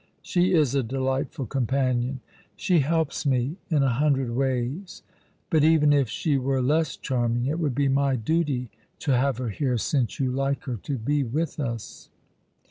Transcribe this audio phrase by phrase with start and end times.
[0.23, 2.21] She is a delightful companion.
[2.55, 5.03] She helps mo in a hundred ways.
[5.51, 9.49] Bat even if she were less charming it would be my duty to have her
[9.49, 12.09] here since you like her to be with us."